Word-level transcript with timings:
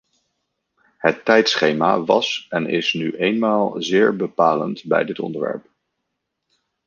Het 0.97 1.25
tijdschema 1.25 2.03
was 2.03 2.45
en 2.49 2.67
is 2.69 2.93
nu 2.93 3.11
eenmaal 3.15 3.75
zeer 3.81 4.15
bepalend 4.15 4.83
bij 4.85 5.03
dit 5.05 5.19
onderwerp. 5.19 5.65